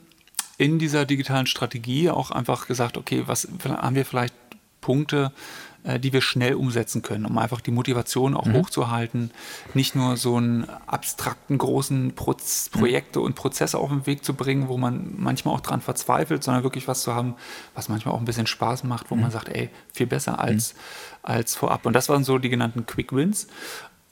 in 0.57 0.79
dieser 0.79 1.05
digitalen 1.05 1.47
Strategie 1.47 2.09
auch 2.09 2.31
einfach 2.31 2.67
gesagt, 2.67 2.97
okay, 2.97 3.23
was 3.25 3.47
haben 3.65 3.95
wir 3.95 4.05
vielleicht 4.05 4.33
Punkte, 4.79 5.31
äh, 5.85 5.99
die 5.99 6.13
wir 6.13 6.21
schnell 6.21 6.55
umsetzen 6.55 7.01
können, 7.01 7.25
um 7.25 7.37
einfach 7.37 7.61
die 7.61 7.71
Motivation 7.71 8.35
auch 8.35 8.45
mhm. 8.45 8.53
hochzuhalten, 8.53 9.31
nicht 9.73 9.95
nur 9.95 10.17
so 10.17 10.37
einen 10.37 10.67
abstrakten 10.87 11.57
großen 11.57 12.13
Proz 12.15 12.69
Projekte 12.71 13.19
und 13.19 13.35
Prozesse 13.35 13.77
auf 13.77 13.89
den 13.89 14.05
Weg 14.05 14.25
zu 14.25 14.33
bringen, 14.33 14.67
wo 14.67 14.77
man 14.77 15.13
manchmal 15.17 15.53
auch 15.53 15.61
dran 15.61 15.81
verzweifelt, 15.81 16.43
sondern 16.43 16.63
wirklich 16.63 16.87
was 16.87 17.03
zu 17.03 17.13
haben, 17.13 17.35
was 17.73 17.89
manchmal 17.89 18.15
auch 18.15 18.19
ein 18.19 18.25
bisschen 18.25 18.47
Spaß 18.47 18.83
macht, 18.83 19.11
wo 19.11 19.15
mhm. 19.15 19.21
man 19.21 19.31
sagt, 19.31 19.49
ey, 19.49 19.69
viel 19.93 20.07
besser 20.07 20.39
als, 20.39 20.73
mhm. 20.73 20.79
als 21.23 21.55
vorab. 21.55 21.85
Und 21.85 21.93
das 21.93 22.09
waren 22.09 22.23
so 22.23 22.37
die 22.37 22.49
genannten 22.49 22.85
Quick 22.85 23.13
Wins. 23.13 23.47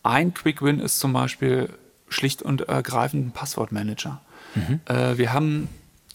Ein 0.03 0.33
Quick 0.33 0.61
Win 0.61 0.79
ist 0.79 0.99
zum 0.99 1.13
Beispiel 1.13 1.69
schlicht 2.09 2.41
und 2.41 2.61
ergreifend 2.61 3.27
ein 3.27 3.31
Passwortmanager. 3.31 4.21
Mhm. 4.55 4.81
Äh, 4.85 5.17
wir 5.17 5.33
haben, 5.33 5.69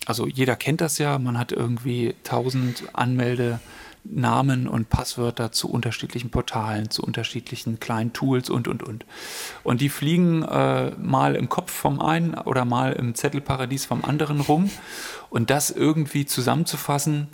also 0.06 0.26
jeder 0.26 0.56
kennt 0.56 0.80
das 0.80 0.98
ja, 0.98 1.18
man 1.18 1.38
hat 1.38 1.52
irgendwie 1.52 2.14
1000 2.24 2.84
Anmeldenamen 2.92 4.68
und 4.68 4.90
Passwörter 4.90 5.52
zu 5.52 5.70
unterschiedlichen 5.70 6.30
Portalen, 6.30 6.90
zu 6.90 7.02
unterschiedlichen 7.02 7.80
kleinen 7.80 8.12
Tools 8.12 8.50
und, 8.50 8.68
und, 8.68 8.82
und. 8.82 9.06
Und 9.64 9.80
die 9.80 9.88
fliegen 9.88 10.42
äh, 10.42 10.90
mal 10.90 11.34
im 11.34 11.48
Kopf 11.48 11.72
vom 11.72 12.00
einen 12.00 12.34
oder 12.34 12.64
mal 12.64 12.92
im 12.92 13.14
Zettelparadies 13.14 13.86
vom 13.86 14.04
anderen 14.04 14.40
rum. 14.40 14.70
Und 15.30 15.50
das 15.50 15.70
irgendwie 15.70 16.26
zusammenzufassen 16.26 17.28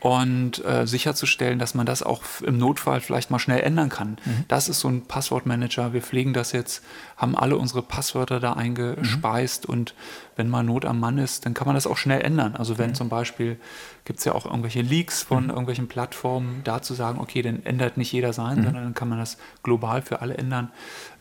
und 0.00 0.64
äh, 0.64 0.86
sicherzustellen, 0.86 1.58
dass 1.58 1.74
man 1.74 1.84
das 1.84 2.02
auch 2.02 2.22
im 2.42 2.56
Notfall 2.56 3.00
vielleicht 3.00 3.30
mal 3.30 3.38
schnell 3.38 3.60
ändern 3.60 3.90
kann. 3.90 4.16
Mhm. 4.24 4.44
Das 4.48 4.68
ist 4.68 4.80
so 4.80 4.88
ein 4.88 5.02
Passwortmanager. 5.02 5.92
Wir 5.92 6.00
pflegen 6.00 6.32
das 6.32 6.52
jetzt, 6.52 6.82
haben 7.16 7.36
alle 7.36 7.58
unsere 7.58 7.82
Passwörter 7.82 8.40
da 8.40 8.54
eingespeist 8.54 9.68
mhm. 9.68 9.74
und 9.74 9.94
wenn 10.36 10.48
mal 10.48 10.62
Not 10.62 10.86
am 10.86 10.98
Mann 10.98 11.18
ist, 11.18 11.44
dann 11.44 11.52
kann 11.52 11.66
man 11.66 11.74
das 11.74 11.86
auch 11.86 11.98
schnell 11.98 12.22
ändern. 12.22 12.56
Also 12.56 12.78
wenn 12.78 12.90
mhm. 12.90 12.94
zum 12.94 13.08
Beispiel 13.10 13.58
gibt 14.06 14.20
es 14.20 14.24
ja 14.24 14.34
auch 14.34 14.46
irgendwelche 14.46 14.80
Leaks 14.80 15.22
von 15.22 15.44
mhm. 15.44 15.50
irgendwelchen 15.50 15.86
Plattformen, 15.86 16.62
da 16.64 16.80
zu 16.80 16.94
sagen, 16.94 17.20
okay, 17.20 17.42
dann 17.42 17.64
ändert 17.66 17.98
nicht 17.98 18.10
jeder 18.10 18.32
sein, 18.32 18.58
mhm. 18.58 18.64
sondern 18.64 18.84
dann 18.84 18.94
kann 18.94 19.10
man 19.10 19.18
das 19.18 19.36
global 19.62 20.00
für 20.00 20.22
alle 20.22 20.38
ändern. 20.38 20.70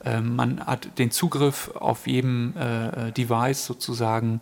Ähm, 0.06 0.38
man 0.38 0.66
hat 0.66 0.98
den 0.98 1.12
Zugriff 1.12 1.70
auf 1.76 2.08
jedem 2.08 2.54
äh, 2.56 3.12
Device 3.12 3.66
sozusagen. 3.66 4.40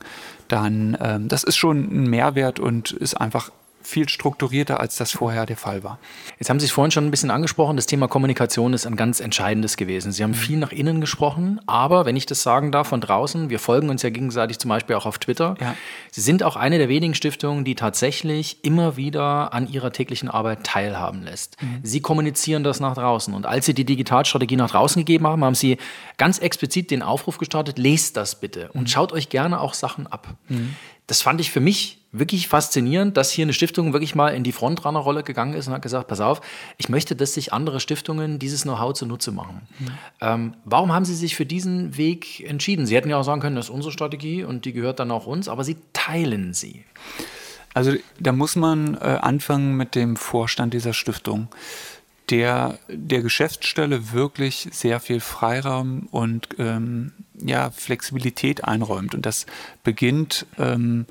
Dann, 0.47 0.95
ähm, 1.01 1.27
das 1.27 1.43
ist 1.43 1.57
schon 1.57 1.79
ein 1.79 2.07
Mehrwert 2.07 2.59
und 2.59 2.91
ist 2.91 3.15
einfach 3.15 3.51
viel 3.87 4.09
strukturierter, 4.09 4.79
als 4.79 4.97
das 4.97 5.11
vorher 5.11 5.45
der 5.45 5.55
Fall 5.55 5.83
war. 5.83 5.97
Jetzt 6.39 6.49
haben 6.49 6.59
Sie 6.59 6.65
es 6.65 6.71
vorhin 6.71 6.91
schon 6.91 7.05
ein 7.05 7.11
bisschen 7.11 7.31
angesprochen, 7.31 7.77
das 7.77 7.85
Thema 7.85 8.07
Kommunikation 8.07 8.73
ist 8.73 8.85
ein 8.85 8.97
ganz 8.97 9.21
entscheidendes 9.21 9.77
gewesen. 9.77 10.11
Sie 10.11 10.23
haben 10.23 10.31
mhm. 10.31 10.35
viel 10.35 10.57
nach 10.57 10.71
innen 10.71 10.99
gesprochen, 10.99 11.61
aber 11.67 12.05
wenn 12.05 12.17
ich 12.17 12.25
das 12.25 12.43
sagen 12.43 12.71
darf 12.71 12.89
von 12.89 12.99
draußen, 12.99 13.49
wir 13.49 13.59
folgen 13.59 13.89
uns 13.89 14.01
ja 14.01 14.09
gegenseitig 14.09 14.59
zum 14.59 14.69
Beispiel 14.69 14.95
auch 14.97 15.05
auf 15.05 15.19
Twitter. 15.19 15.55
Ja. 15.61 15.75
Sie 16.11 16.21
sind 16.21 16.43
auch 16.43 16.57
eine 16.57 16.77
der 16.77 16.89
wenigen 16.89 17.15
Stiftungen, 17.15 17.63
die 17.63 17.75
tatsächlich 17.75 18.63
immer 18.63 18.97
wieder 18.97 19.53
an 19.53 19.67
ihrer 19.67 19.91
täglichen 19.93 20.29
Arbeit 20.29 20.65
teilhaben 20.65 21.23
lässt. 21.23 21.61
Mhm. 21.61 21.79
Sie 21.83 22.01
kommunizieren 22.01 22.63
das 22.63 22.81
nach 22.81 22.95
draußen 22.95 23.33
und 23.33 23.45
als 23.45 23.65
Sie 23.65 23.73
die 23.73 23.85
Digitalstrategie 23.85 24.57
nach 24.57 24.71
draußen 24.71 24.99
gegeben 24.99 25.27
haben, 25.27 25.43
haben 25.45 25.55
Sie 25.55 25.77
ganz 26.17 26.39
explizit 26.39 26.91
den 26.91 27.01
Aufruf 27.01 27.37
gestartet, 27.37 27.77
lest 27.77 28.17
das 28.17 28.39
bitte 28.39 28.69
und 28.73 28.81
mhm. 28.81 28.87
schaut 28.87 29.13
euch 29.13 29.29
gerne 29.29 29.61
auch 29.61 29.73
Sachen 29.73 30.07
ab. 30.07 30.35
Mhm. 30.49 30.75
Das 31.07 31.21
fand 31.21 31.39
ich 31.41 31.51
für 31.51 31.61
mich 31.61 31.97
wirklich 32.11 32.47
faszinierend, 32.47 33.17
dass 33.17 33.31
hier 33.31 33.43
eine 33.43 33.53
Stiftung 33.53 33.93
wirklich 33.93 34.15
mal 34.15 34.29
in 34.29 34.43
die 34.43 34.51
Frontrunner-Rolle 34.51 35.23
gegangen 35.23 35.53
ist 35.53 35.67
und 35.67 35.73
hat 35.73 35.81
gesagt, 35.81 36.07
pass 36.07 36.19
auf, 36.19 36.41
ich 36.77 36.89
möchte, 36.89 37.15
dass 37.15 37.33
sich 37.33 37.53
andere 37.53 37.79
Stiftungen 37.79 38.39
dieses 38.39 38.63
Know-how 38.63 38.93
zunutze 38.93 39.31
machen. 39.31 39.61
Mhm. 39.79 39.87
Ähm, 40.21 40.53
warum 40.65 40.93
haben 40.93 41.05
Sie 41.05 41.15
sich 41.15 41.35
für 41.35 41.45
diesen 41.45 41.97
Weg 41.97 42.41
entschieden? 42.47 42.85
Sie 42.85 42.95
hätten 42.95 43.09
ja 43.09 43.17
auch 43.17 43.23
sagen 43.23 43.41
können, 43.41 43.55
das 43.55 43.65
ist 43.65 43.71
unsere 43.71 43.91
Strategie 43.91 44.43
und 44.43 44.65
die 44.65 44.73
gehört 44.73 44.99
dann 44.99 45.11
auch 45.11 45.27
uns, 45.27 45.47
aber 45.47 45.63
Sie 45.63 45.77
teilen 45.93 46.53
sie. 46.53 46.83
Also 47.73 47.93
da 48.19 48.31
muss 48.31 48.55
man 48.55 48.95
äh, 48.95 49.19
anfangen 49.21 49.75
mit 49.77 49.93
dem 49.93 50.15
Vorstand 50.15 50.73
dieser 50.73 50.93
Stiftung, 50.93 51.47
der 52.29 52.79
der 52.89 53.21
Geschäftsstelle 53.21 54.11
wirklich 54.11 54.69
sehr 54.71 54.99
viel 54.99 55.19
Freiraum 55.19 56.07
und 56.11 56.49
ähm, 56.57 57.13
ja, 57.39 57.69
Flexibilität 57.71 58.63
einräumt. 58.65 59.15
Und 59.15 59.25
das 59.25 59.45
beginnt 59.83 60.45
ähm, 60.57 61.05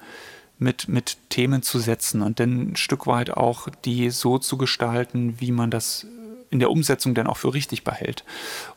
mit, 0.59 0.89
mit 0.89 1.19
Themen 1.29 1.63
zu 1.63 1.79
setzen 1.79 2.23
und 2.23 2.41
dann 2.41 2.71
ein 2.71 2.77
Stück 2.77 3.07
weit 3.07 3.31
auch 3.31 3.69
die 3.85 4.11
so 4.11 4.39
zu 4.39 4.57
gestalten, 4.57 5.37
wie 5.39 5.53
man 5.53 5.71
das 5.71 6.07
in 6.51 6.61
der 6.61 6.71
Umsetzung 6.71 7.15
dann 7.15 7.27
auch 7.27 7.37
für 7.37 7.53
richtig 7.53 7.85
behält. 7.85 8.25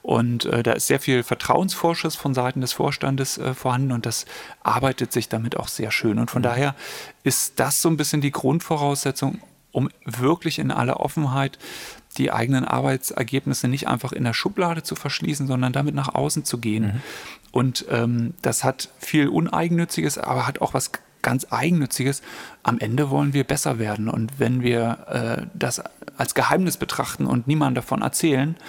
Und 0.02 0.46
äh, 0.46 0.64
da 0.64 0.74
ist 0.74 0.88
sehr 0.88 1.00
viel 1.00 1.24
Vertrauensvorschuss 1.24 2.16
von 2.16 2.34
Seiten 2.34 2.62
des 2.62 2.74
Vorstandes 2.74 3.38
äh, 3.38 3.54
vorhanden 3.54 3.92
und 3.92 4.06
das 4.06 4.26
arbeitet 4.64 5.12
sich 5.14 5.30
damit 5.30 5.56
auch 5.58 5.68
sehr 5.68 5.92
schön. 5.92 6.20
Und 6.20 6.32
von 6.32 6.42
mhm. 6.42 6.48
daher 6.48 6.76
ist 7.24 7.60
das 7.60 7.82
so 7.82 7.90
ein 7.90 7.98
bisschen 7.98 8.22
die 8.22 8.32
Grundvoraussetzung, 8.32 9.40
um 9.72 9.90
wirklich 10.04 10.60
in 10.60 10.72
aller 10.72 11.00
Offenheit 11.00 11.60
die 12.18 12.32
eigenen 12.32 12.66
Arbeitsergebnisse 12.66 13.68
nicht 13.68 13.88
einfach 13.88 14.12
in 14.12 14.24
der 14.24 14.34
Schublade 14.34 14.84
zu 14.84 14.96
verschließen, 14.96 15.48
sondern 15.48 15.74
damit 15.74 15.96
nach 15.96 16.14
außen 16.14 16.44
zu 16.44 16.58
gehen. 16.58 16.86
Mhm. 16.86 17.02
Und 17.52 17.86
ähm, 17.90 18.34
das 18.42 18.64
hat 18.64 18.90
viel 19.00 19.28
Uneigennütziges, 19.28 20.18
aber 20.18 20.48
hat 20.48 20.62
auch 20.62 20.74
was 20.74 20.92
ganz 21.22 21.48
Eigennütziges. 21.50 22.22
Am 22.64 22.80
Ende 22.80 23.10
wollen 23.10 23.34
wir 23.34 23.44
besser 23.44 23.80
werden. 23.80 24.10
Und 24.10 24.40
wenn 24.40 24.64
wir 24.64 25.08
äh, 25.08 25.46
das 25.54 25.82
als 26.18 26.34
Geheimnis 26.34 26.78
betrachten 26.78 27.26
und 27.26 27.48
niemandem 27.48 27.76
davon 27.76 28.02
erzählen, 28.02 28.56
äh, 28.56 28.60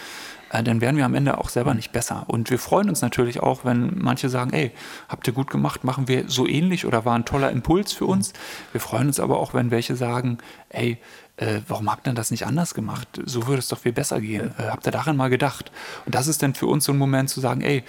dann 0.50 0.80
werden 0.80 0.96
wir 0.96 1.04
am 1.04 1.14
Ende 1.14 1.38
auch 1.38 1.48
selber 1.48 1.74
nicht 1.74 1.92
besser. 1.92 2.24
Und 2.26 2.50
wir 2.50 2.58
freuen 2.58 2.88
uns 2.88 3.02
natürlich 3.02 3.40
auch, 3.40 3.64
wenn 3.64 3.98
manche 3.98 4.28
sagen, 4.28 4.52
ey, 4.52 4.72
habt 5.08 5.26
ihr 5.26 5.32
gut 5.32 5.50
gemacht, 5.50 5.84
machen 5.84 6.08
wir 6.08 6.28
so 6.28 6.46
ähnlich 6.46 6.86
oder 6.86 7.04
war 7.04 7.14
ein 7.14 7.24
toller 7.24 7.50
Impuls 7.50 7.92
für 7.92 8.06
uns. 8.06 8.32
Wir 8.72 8.80
freuen 8.80 9.06
uns 9.06 9.20
aber 9.20 9.38
auch, 9.38 9.54
wenn 9.54 9.70
welche 9.70 9.94
sagen, 9.94 10.38
ey, 10.68 10.98
äh, 11.36 11.60
warum 11.68 11.90
habt 11.90 12.06
ihr 12.06 12.12
das 12.12 12.30
nicht 12.30 12.46
anders 12.46 12.74
gemacht? 12.74 13.08
So 13.24 13.46
würde 13.46 13.60
es 13.60 13.68
doch 13.68 13.78
viel 13.78 13.92
besser 13.92 14.20
gehen. 14.20 14.52
Äh, 14.58 14.64
habt 14.64 14.86
ihr 14.86 14.92
daran 14.92 15.16
mal 15.16 15.30
gedacht? 15.30 15.70
Und 16.04 16.14
das 16.14 16.26
ist 16.26 16.42
dann 16.42 16.54
für 16.54 16.66
uns 16.66 16.84
so 16.84 16.92
ein 16.92 16.98
Moment 16.98 17.30
zu 17.30 17.40
sagen, 17.40 17.60
ey, 17.60 17.84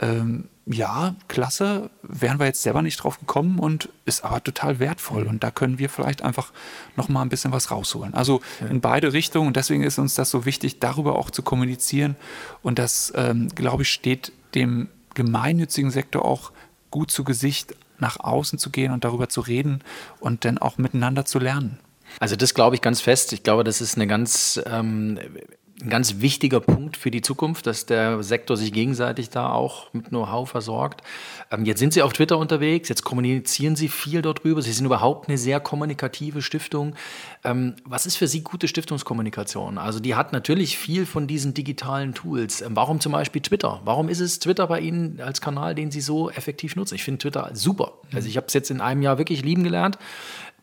ähm, 0.00 0.48
ja, 0.66 1.14
klasse, 1.28 1.90
wären 2.02 2.40
wir 2.40 2.46
jetzt 2.46 2.62
selber 2.62 2.82
nicht 2.82 2.96
drauf 2.96 3.20
gekommen 3.20 3.60
und 3.60 3.88
ist 4.04 4.24
aber 4.24 4.42
total 4.42 4.80
wertvoll. 4.80 5.22
Und 5.22 5.44
da 5.44 5.52
können 5.52 5.78
wir 5.78 5.88
vielleicht 5.88 6.22
einfach 6.22 6.52
noch 6.96 7.08
mal 7.08 7.22
ein 7.22 7.28
bisschen 7.28 7.52
was 7.52 7.70
rausholen. 7.70 8.14
Also 8.14 8.40
in 8.68 8.80
beide 8.80 9.12
Richtungen. 9.12 9.46
Und 9.46 9.56
deswegen 9.56 9.84
ist 9.84 9.98
uns 9.98 10.16
das 10.16 10.28
so 10.28 10.44
wichtig, 10.44 10.80
darüber 10.80 11.16
auch 11.16 11.30
zu 11.30 11.42
kommunizieren. 11.42 12.16
Und 12.62 12.80
das, 12.80 13.12
ähm, 13.14 13.48
glaube 13.54 13.84
ich, 13.84 13.90
steht 13.90 14.32
dem 14.56 14.88
gemeinnützigen 15.14 15.92
Sektor 15.92 16.24
auch 16.24 16.50
gut 16.90 17.12
zu 17.12 17.22
Gesicht, 17.22 17.76
nach 17.98 18.18
außen 18.18 18.58
zu 18.58 18.70
gehen 18.70 18.92
und 18.92 19.04
darüber 19.04 19.28
zu 19.28 19.40
reden 19.40 19.82
und 20.20 20.44
dann 20.44 20.58
auch 20.58 20.78
miteinander 20.78 21.24
zu 21.24 21.38
lernen. 21.38 21.78
Also 22.20 22.36
das 22.36 22.54
glaube 22.54 22.74
ich 22.76 22.82
ganz 22.82 23.00
fest. 23.00 23.32
Ich 23.32 23.42
glaube, 23.42 23.64
das 23.64 23.80
ist 23.80 23.96
eine 23.96 24.06
ganz 24.06 24.60
ähm, 24.66 25.18
ein 25.82 25.90
ganz 25.90 26.20
wichtiger 26.20 26.60
Punkt 26.60 26.96
für 26.96 27.10
die 27.10 27.20
Zukunft, 27.20 27.66
dass 27.66 27.84
der 27.84 28.22
Sektor 28.22 28.56
sich 28.56 28.72
gegenseitig 28.72 29.28
da 29.28 29.50
auch 29.50 29.92
mit 29.92 30.08
Know-how 30.08 30.48
versorgt. 30.48 31.02
Ähm, 31.50 31.64
jetzt 31.66 31.80
sind 31.80 31.92
Sie 31.92 32.02
auf 32.02 32.12
Twitter 32.12 32.38
unterwegs, 32.38 32.88
jetzt 32.88 33.04
kommunizieren 33.04 33.76
Sie 33.76 33.88
viel 33.88 34.22
darüber. 34.22 34.62
Sie 34.62 34.72
sind 34.72 34.86
überhaupt 34.86 35.28
eine 35.28 35.36
sehr 35.36 35.60
kommunikative 35.60 36.40
Stiftung. 36.40 36.94
Ähm, 37.44 37.74
was 37.84 38.06
ist 38.06 38.16
für 38.16 38.26
Sie 38.26 38.42
gute 38.42 38.68
Stiftungskommunikation? 38.68 39.76
Also 39.76 40.00
die 40.00 40.14
hat 40.14 40.32
natürlich 40.32 40.78
viel 40.78 41.04
von 41.04 41.26
diesen 41.26 41.52
digitalen 41.52 42.14
Tools. 42.14 42.62
Ähm, 42.62 42.74
warum 42.74 43.00
zum 43.00 43.12
Beispiel 43.12 43.42
Twitter? 43.42 43.80
Warum 43.84 44.08
ist 44.08 44.20
es 44.20 44.38
Twitter 44.38 44.66
bei 44.68 44.80
Ihnen 44.80 45.20
als 45.20 45.42
Kanal, 45.42 45.74
den 45.74 45.90
Sie 45.90 46.00
so 46.00 46.30
effektiv 46.30 46.74
nutzen? 46.76 46.94
Ich 46.94 47.04
finde 47.04 47.18
Twitter 47.18 47.50
super. 47.52 47.92
Also 48.14 48.28
ich 48.28 48.36
habe 48.38 48.46
es 48.46 48.54
jetzt 48.54 48.70
in 48.70 48.80
einem 48.80 49.02
Jahr 49.02 49.18
wirklich 49.18 49.42
lieben 49.42 49.64
gelernt. 49.64 49.98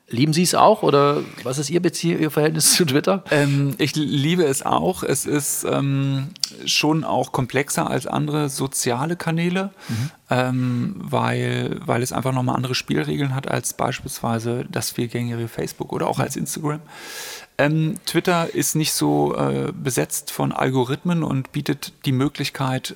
Lieben 0.09 0.33
Sie 0.33 0.43
es 0.43 0.53
auch 0.53 0.83
oder 0.83 1.23
was 1.43 1.57
ist 1.57 1.69
Ihr, 1.69 1.81
Bezie 1.81 2.13
Ihr 2.13 2.29
Verhältnis 2.29 2.73
zu 2.75 2.85
Twitter? 2.85 3.23
Ähm, 3.31 3.73
ich 3.77 3.95
liebe 3.95 4.43
es 4.43 4.63
auch. 4.63 5.01
Es 5.01 5.25
ist 5.25 5.63
ähm, 5.63 6.27
schon 6.65 7.03
auch 7.03 7.31
komplexer 7.31 7.89
als 7.89 8.05
andere 8.05 8.49
soziale 8.49 9.15
Kanäle, 9.15 9.71
mhm. 9.87 10.11
ähm, 10.29 10.95
weil, 10.97 11.79
weil 11.85 12.03
es 12.03 12.11
einfach 12.11 12.33
nochmal 12.33 12.57
andere 12.57 12.75
Spielregeln 12.75 13.33
hat 13.33 13.47
als 13.47 13.73
beispielsweise 13.73 14.65
das 14.69 14.91
vielgängige 14.91 15.47
Facebook 15.47 15.93
oder 15.93 16.07
auch 16.07 16.19
als 16.19 16.35
Instagram. 16.35 16.81
Ähm, 17.57 17.95
Twitter 18.05 18.53
ist 18.53 18.75
nicht 18.75 18.93
so 18.93 19.35
äh, 19.35 19.71
besetzt 19.71 20.31
von 20.31 20.51
Algorithmen 20.51 21.23
und 21.23 21.51
bietet 21.51 21.93
die 22.05 22.11
Möglichkeit, 22.11 22.95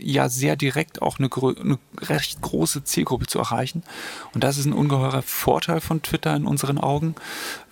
ja 0.00 0.28
sehr 0.28 0.56
direkt 0.56 1.02
auch 1.02 1.18
eine, 1.18 1.28
eine, 1.32 1.78
recht 2.00 2.40
große 2.40 2.84
Zielgruppe 2.84 3.26
zu 3.26 3.38
erreichen. 3.38 3.82
Und 4.34 4.44
das 4.44 4.58
ist 4.58 4.66
ein 4.66 4.72
ungeheurer 4.72 5.22
Vorteil 5.22 5.80
von 5.80 6.02
Twitter 6.02 6.34
in 6.36 6.46
unseren 6.46 6.78
Augen, 6.78 7.14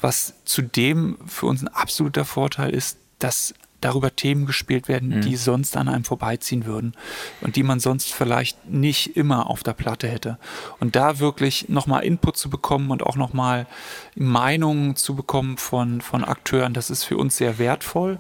was 0.01 0.35
zudem 0.45 1.19
für 1.27 1.47
uns 1.47 1.63
ein 1.63 1.69
absoluter 1.69 2.25
Vorteil 2.25 2.71
ist, 2.71 2.99
dass 3.19 3.55
darüber 3.81 4.15
Themen 4.15 4.47
gespielt 4.47 4.89
werden, 4.89 5.11
mhm. 5.11 5.21
die 5.21 5.37
sonst 5.37 5.77
an 5.77 5.89
einem 5.89 6.05
vorbeiziehen 6.05 6.65
würden 6.65 6.95
und 7.41 7.57
die 7.57 7.63
man 7.63 7.79
sonst 7.79 8.13
vielleicht 8.13 8.69
nicht 8.69 9.17
immer 9.17 9.51
auf 9.51 9.63
der 9.63 9.75
Platte 9.75 10.09
hätte. 10.09 10.39
Und 10.81 10.97
da 10.97 11.19
wirklich 11.19 11.69
nochmal 11.69 12.05
Input 12.05 12.37
zu 12.37 12.51
bekommen 12.51 12.91
und 12.91 13.03
auch 13.03 13.17
nochmal 13.17 13.67
Meinungen 14.15 14.97
zu 14.97 15.15
bekommen 15.15 15.57
von, 15.59 16.01
von 16.01 16.25
Akteuren, 16.25 16.73
das 16.73 16.91
ist 16.91 17.05
für 17.05 17.17
uns 17.17 17.37
sehr 17.37 17.59
wertvoll. 17.59 18.19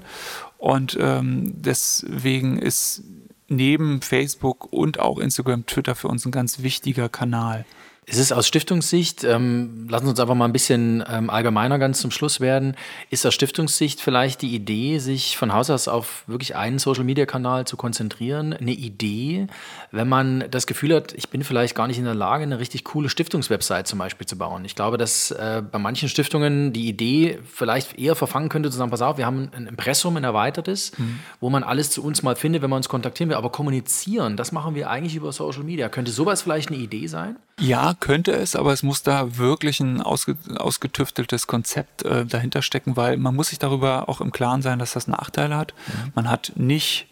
Und 0.59 0.97
ähm, 1.01 1.53
deswegen 1.57 2.59
ist 2.59 3.03
neben 3.49 4.03
Facebook 4.03 4.73
und 4.73 4.99
auch 5.01 5.19
Instagram, 5.19 5.67
Twitter 5.67 5.95
für 5.95 6.09
uns 6.09 6.25
ein 6.27 6.33
ganz 6.33 6.63
wichtiger 6.63 7.09
Kanal. 7.09 7.65
Es 8.09 8.19
ist 8.19 8.31
aus 8.31 8.47
Stiftungssicht, 8.47 9.25
ähm, 9.25 9.89
lassen 9.91 10.05
Sie 10.05 10.11
uns 10.11 10.21
einfach 10.21 10.37
mal 10.37 10.45
ein 10.45 10.53
bisschen 10.53 11.03
ähm, 11.11 11.29
allgemeiner 11.29 11.81
ganz 11.81 12.01
zum 12.01 12.13
Schluss 12.13 12.39
werden, 12.39 12.77
ist 13.11 13.27
aus 13.27 13.35
Stiftungssicht 13.35 14.01
vielleicht 14.01 14.43
die 14.43 14.55
Idee, 14.55 15.01
sich 15.01 15.37
von 15.37 15.53
Haus 15.53 15.71
aus 15.71 15.89
auf 15.89 16.23
wirklich 16.29 16.55
einen 16.55 16.79
Social-Media-Kanal 16.79 17.67
zu 17.67 17.77
konzentrieren, 17.77 18.53
eine 18.53 18.71
Idee, 18.71 19.49
wenn 19.91 20.09
man 20.09 20.45
das 20.53 20.69
Gefühl 20.69 20.95
hat, 20.95 21.15
ich 21.15 21.31
bin 21.31 21.43
vielleicht 21.43 21.75
gar 21.75 21.89
nicht 21.89 21.99
in 21.99 22.05
der 22.05 22.15
Lage, 22.15 22.45
eine 22.45 22.61
richtig 22.61 22.85
coole 22.85 23.09
Stiftungswebsite 23.09 23.83
zum 23.83 23.99
Beispiel 23.99 24.29
zu 24.29 24.39
bauen. 24.39 24.65
Ich 24.65 24.77
glaube, 24.77 24.99
dass 24.99 25.33
äh, 25.33 25.65
bei 25.69 25.79
manchen 25.81 26.09
Stiftungen 26.09 26.73
die 26.73 26.87
Idee 26.87 27.41
vielleicht 27.45 27.99
eher 27.99 28.15
verfangen 28.15 28.51
könnte, 28.51 28.71
zu 28.71 28.79
sagen, 28.79 28.93
pass 28.93 29.03
auf, 29.03 29.19
wir 29.19 29.27
haben 29.27 29.51
ein 29.53 29.67
Impressum, 29.67 30.17
ein 30.17 30.23
erweitertes, 30.23 30.97
mhm. 30.97 31.19
wo 31.41 31.51
man 31.51 31.65
alles 31.65 31.91
zu 31.91 32.05
uns 32.05 32.23
mal 32.23 32.37
findet, 32.37 32.63
wenn 32.63 32.71
man 32.71 32.77
uns 32.77 32.89
kontaktieren 32.89 33.31
will, 33.31 33.37
aber 33.37 33.51
kommunizieren, 33.51 34.37
das 34.37 34.53
machen 34.53 34.77
wir 34.77 34.91
eigentlich 34.91 35.17
über 35.17 35.33
Social 35.33 35.65
Media. 35.65 35.89
Könnte 35.89 36.13
sowas 36.13 36.43
vielleicht 36.43 36.69
eine 36.69 36.79
Idee 36.79 37.09
sein? 37.09 37.37
Ja, 37.59 37.95
könnte 37.99 38.33
es, 38.33 38.55
aber 38.55 38.73
es 38.73 38.83
muss 38.83 39.03
da 39.03 39.39
wirklich 39.39 39.81
ein 39.81 40.03
ausge, 40.03 40.37
ausgetüfteltes 40.57 41.47
Konzept 41.47 42.03
äh, 42.05 42.27
dahinter 42.27 42.61
stecken, 42.61 42.97
weil 42.97 43.17
man 43.17 43.35
muss 43.35 43.49
sich 43.49 43.59
darüber 43.59 44.09
auch 44.09 44.21
im 44.21 44.31
Klaren 44.31 44.61
sein, 44.61 44.79
dass 44.79 44.93
das 44.93 45.09
Nachteile 45.09 45.57
hat. 45.57 45.73
Mhm. 45.87 46.13
Man 46.15 46.31
hat 46.31 46.53
nicht 46.57 47.09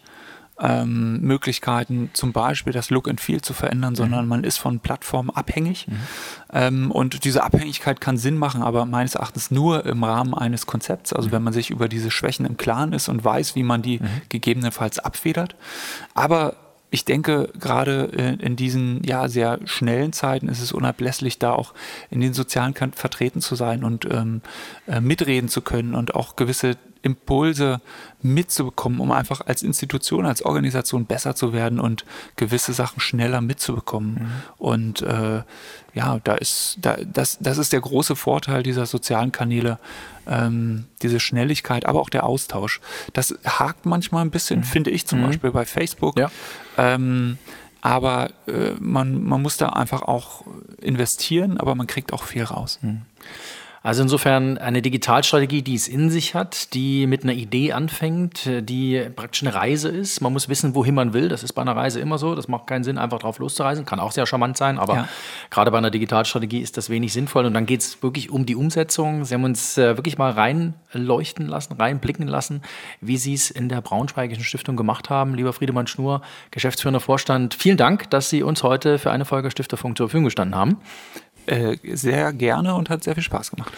ähm, 0.59 1.19
Möglichkeiten, 1.21 2.11
zum 2.13 2.31
Beispiel 2.31 2.71
das 2.71 2.89
Look 2.89 3.09
and 3.09 3.19
Feel 3.19 3.41
zu 3.41 3.53
verändern, 3.53 3.93
mhm. 3.93 3.97
sondern 3.97 4.27
man 4.27 4.43
ist 4.43 4.57
von 4.57 4.79
Plattformen 4.79 5.31
abhängig. 5.31 5.87
Mhm. 5.87 5.99
Ähm, 6.53 6.91
und 6.91 7.25
diese 7.25 7.43
Abhängigkeit 7.43 7.99
kann 7.99 8.17
Sinn 8.17 8.37
machen, 8.37 8.61
aber 8.61 8.85
meines 8.85 9.15
Erachtens 9.15 9.49
nur 9.49 9.85
im 9.85 10.03
Rahmen 10.03 10.33
eines 10.33 10.67
Konzepts. 10.67 11.11
Also 11.11 11.29
mhm. 11.29 11.31
wenn 11.33 11.43
man 11.43 11.53
sich 11.53 11.71
über 11.71 11.89
diese 11.89 12.11
Schwächen 12.11 12.45
im 12.45 12.55
Klaren 12.55 12.93
ist 12.93 13.09
und 13.09 13.23
weiß, 13.23 13.55
wie 13.55 13.63
man 13.63 13.81
die 13.81 13.99
mhm. 13.99 14.21
gegebenenfalls 14.29 14.99
abfedert. 14.99 15.55
Aber 16.13 16.55
ich 16.91 17.05
denke, 17.05 17.49
gerade 17.59 18.11
äh, 18.13 18.45
in 18.45 18.55
diesen 18.55 19.03
ja 19.03 19.27
sehr 19.27 19.59
schnellen 19.65 20.13
Zeiten 20.13 20.47
ist 20.47 20.61
es 20.61 20.71
unablässlich, 20.71 21.39
da 21.39 21.51
auch 21.51 21.73
in 22.09 22.21
den 22.21 22.33
sozialen 22.33 22.73
Kanten 22.73 22.97
vertreten 22.97 23.41
zu 23.41 23.55
sein 23.55 23.83
und 23.83 24.05
ähm, 24.05 24.41
äh, 24.87 25.01
mitreden 25.01 25.49
zu 25.49 25.61
können 25.61 25.95
und 25.95 26.15
auch 26.15 26.35
gewisse 26.35 26.77
Impulse 27.05 27.81
mitzubekommen, 28.23 28.99
um 28.99 29.11
einfach 29.11 29.41
als 29.45 29.61
Institution, 29.61 30.25
als 30.25 30.41
Organisation 30.41 31.05
besser 31.05 31.35
zu 31.35 31.53
werden 31.53 31.79
und 31.79 32.03
gewisse 32.35 32.73
Sachen 32.73 32.99
schneller 32.99 33.41
mitzubekommen. 33.41 34.13
Mhm. 34.13 34.31
Und 34.57 35.01
äh, 35.03 35.43
ja, 35.93 36.19
da 36.23 36.33
ist, 36.33 36.77
da, 36.81 36.97
das, 37.05 37.37
das 37.39 37.59
ist 37.59 37.73
der 37.73 37.81
große 37.81 38.15
Vorteil 38.15 38.63
dieser 38.63 38.87
sozialen 38.87 39.31
Kanäle, 39.31 39.77
ähm, 40.27 40.85
diese 41.03 41.19
Schnelligkeit, 41.19 41.85
aber 41.85 42.01
auch 42.01 42.09
der 42.09 42.25
Austausch. 42.25 42.81
Das 43.13 43.35
hakt 43.45 43.85
manchmal 43.85 44.25
ein 44.25 44.31
bisschen, 44.31 44.61
mhm. 44.61 44.65
finde 44.65 44.89
ich 44.89 45.05
zum 45.05 45.19
mhm. 45.19 45.27
Beispiel 45.27 45.51
bei 45.51 45.65
Facebook. 45.65 46.17
Ja. 46.17 46.31
Ähm, 46.77 47.37
aber 47.81 48.31
äh, 48.47 48.71
man, 48.79 49.23
man 49.23 49.43
muss 49.43 49.57
da 49.57 49.69
einfach 49.69 50.01
auch 50.01 50.43
investieren, 50.81 51.59
aber 51.59 51.75
man 51.75 51.85
kriegt 51.85 52.13
auch 52.13 52.23
viel 52.23 52.43
raus. 52.43 52.79
Also 53.85 54.01
insofern 54.01 54.57
eine 54.57 54.81
Digitalstrategie, 54.81 55.61
die 55.61 55.75
es 55.75 55.87
in 55.87 56.09
sich 56.09 56.33
hat, 56.33 56.73
die 56.73 57.05
mit 57.05 57.21
einer 57.21 57.33
Idee 57.33 57.71
anfängt, 57.71 58.49
die 58.67 59.05
praktisch 59.15 59.43
eine 59.43 59.53
Reise 59.53 59.89
ist. 59.89 60.21
Man 60.21 60.33
muss 60.33 60.49
wissen, 60.49 60.73
wohin 60.73 60.95
man 60.95 61.13
will. 61.13 61.29
Das 61.29 61.43
ist 61.43 61.53
bei 61.53 61.61
einer 61.61 61.75
Reise 61.75 61.99
immer 61.99 62.17
so. 62.17 62.33
Das 62.33 62.47
macht 62.47 62.65
keinen 62.65 62.83
Sinn, 62.83 62.97
einfach 62.97 63.19
drauf 63.19 63.37
loszureisen. 63.37 63.85
Kann 63.85 63.99
auch 63.99 64.11
sehr 64.11 64.25
charmant 64.25 64.57
sein, 64.57 64.79
aber 64.79 64.95
ja. 64.95 65.07
gerade 65.51 65.69
bei 65.69 65.77
einer 65.77 65.91
Digitalstrategie 65.91 66.61
ist 66.61 66.77
das 66.77 66.89
wenig 66.89 67.13
sinnvoll. 67.13 67.45
Und 67.45 67.53
dann 67.53 67.67
geht 67.67 67.81
es 67.81 68.01
wirklich 68.01 68.31
um 68.31 68.47
die 68.47 68.55
Umsetzung. 68.55 69.23
Sie 69.23 69.35
haben 69.35 69.43
uns 69.43 69.77
äh, 69.77 69.95
wirklich 69.97 70.17
mal 70.17 70.31
reinleuchten 70.31 71.47
lassen, 71.47 71.73
reinblicken 71.73 72.27
lassen, 72.27 72.63
wie 73.01 73.17
Sie 73.17 73.35
es 73.35 73.51
in 73.51 73.69
der 73.69 73.81
Braunschweigischen 73.81 74.43
Stiftung 74.43 74.77
gemacht 74.77 75.11
haben. 75.11 75.35
Lieber 75.35 75.53
Friedemann 75.53 75.85
Schnur, 75.85 76.23
geschäftsführender 76.49 77.01
Vorstand, 77.01 77.53
vielen 77.53 77.77
Dank, 77.77 78.09
dass 78.09 78.31
Sie 78.31 78.41
uns 78.41 78.63
heute 78.63 78.97
für 78.97 79.11
eine 79.11 79.25
Folge 79.25 79.51
Stifterfunk 79.51 79.95
zur 79.95 80.07
Verfügung 80.07 80.25
gestanden 80.25 80.55
haben. 80.55 80.77
Äh, 81.47 81.77
sehr 81.93 82.33
gerne 82.33 82.75
und 82.75 82.89
hat 82.89 83.03
sehr 83.03 83.13
viel 83.13 83.23
Spaß 83.23 83.51
gemacht. 83.51 83.71